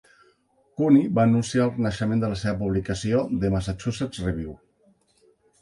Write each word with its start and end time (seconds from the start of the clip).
Cooney 0.79 1.03
va 1.19 1.25
anunciar 1.29 1.67
el 1.67 1.73
renaixement 1.75 2.23
de 2.25 2.31
la 2.33 2.39
seva 2.45 2.59
publicació 2.63 3.21
a 3.27 3.39
"The 3.45 3.53
Massachusetts 3.57 4.25
Review". 4.31 4.57